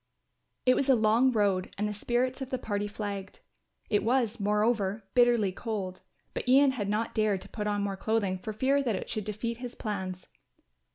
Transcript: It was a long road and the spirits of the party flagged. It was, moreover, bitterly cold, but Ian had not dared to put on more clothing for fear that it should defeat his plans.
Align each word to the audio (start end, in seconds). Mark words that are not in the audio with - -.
It 0.65 0.73
was 0.73 0.89
a 0.89 0.95
long 0.95 1.31
road 1.31 1.75
and 1.77 1.87
the 1.87 1.93
spirits 1.93 2.41
of 2.41 2.49
the 2.49 2.57
party 2.57 2.87
flagged. 2.87 3.41
It 3.87 4.03
was, 4.03 4.39
moreover, 4.39 5.03
bitterly 5.13 5.51
cold, 5.51 6.01
but 6.33 6.49
Ian 6.49 6.71
had 6.71 6.89
not 6.89 7.13
dared 7.13 7.41
to 7.41 7.49
put 7.49 7.67
on 7.67 7.83
more 7.83 7.97
clothing 7.97 8.39
for 8.39 8.51
fear 8.51 8.81
that 8.81 8.95
it 8.95 9.11
should 9.11 9.25
defeat 9.25 9.57
his 9.57 9.75
plans. 9.75 10.25